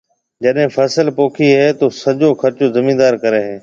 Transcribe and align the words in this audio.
جڏَي 0.43 0.65
فصل 0.75 1.07
پوکيَ 1.17 1.47
ھيََََ 1.59 1.67
تو 1.79 1.85
سجو 2.01 2.29
خرچو 2.41 2.65
زميندار 2.75 3.13
ڪرَي 3.23 3.41
ھيََََ 3.47 3.57